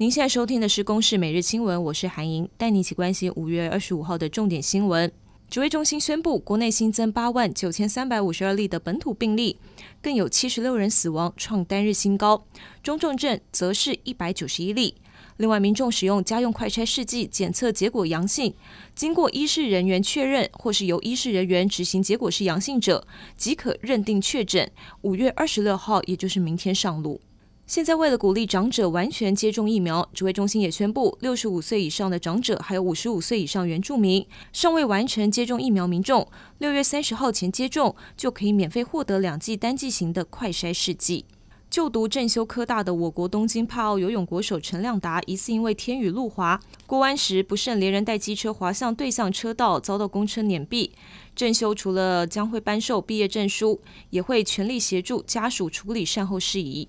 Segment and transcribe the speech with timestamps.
[0.00, 5.12] 您现在收听的是《公视每日新闻》，我是韩莹，带你一起关心五月二十五号的重点新闻。
[5.50, 9.58] 指挥中心宣布，国内新增八万九千三百五十二例的本土病例，
[10.00, 12.46] 更有七十六人死亡，创单日新高。
[12.82, 14.94] 中重症则是一百九十一例。
[15.36, 18.54] 另外，民众使用家用快筛试剂检测结果阳性，
[18.94, 23.06] 经过医事人员确认，或是由医事人员执行结果是阳性者，
[23.36, 24.72] 即可认定确诊。
[25.02, 27.20] 五月二十六号，也就是明天上路。
[27.70, 36.26] 现在，为了鼓励长者完全接种疫苗，指挥中心也宣布，六十五岁以上的长者，还有五十五岁以上原住民，尚未完成接种疫苗民众，
[36.58, 41.24] 六月三十号前接种，就可以免费获得两剂单剂型的快筛试剂。
[41.70, 50.90] 就读正修科大的我国东京帕奥游泳国手陈亮达，疑似因为天雨路滑，过弯时不慎连人带机车滑向对向车道，遭到公车碾毙。
[51.36, 56.88] 正修除了将会颁授毕业证书，也会全力协助家属处理善后事宜。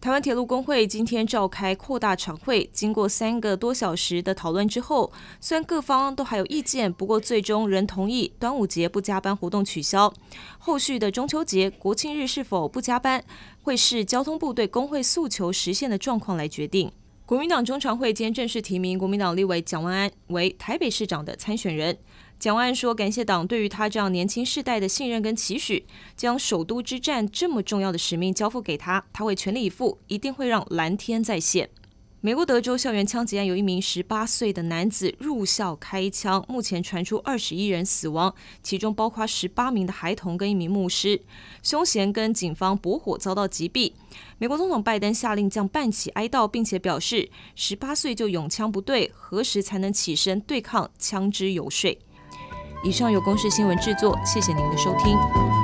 [0.00, 5.12] 台湾铁路工会今天召开扩大常会，经过三个多小时的讨论之后，
[5.42, 10.10] 虽然各方都还有意见，不过最终仍同意端午节不加班活动取消。
[10.58, 13.22] 后续的中秋节、国庆日是否不加班，
[13.60, 16.90] 会视交通部对工会诉求实现的状况来决定。
[17.26, 21.98] 国民党中常会今天正式提名国民党立委蒋万安为台北市长的参选人。
[22.40, 25.84] 蒋万说：“感谢党对于他这样年轻世代的信任跟期许，
[26.16, 31.68] 将首都之战这么重要的使命交付给他，他会全力以赴，一定会让蓝天再现。”
[32.22, 41.20] 美国德州校园枪击案有一名十八岁的男子入校开枪，目前传出二十一人死亡，其中包括十八名的孩童跟一名牧师。
[41.62, 43.92] 凶嫌跟警方驳火遭到击毙。
[44.38, 51.98] 美国总统拜登下令将办起哀悼，并且表示：“十八岁就拥枪不对，何时才能起身对抗枪支游说？”
[52.82, 55.59] 以上由公式新闻制作，谢谢您的收听。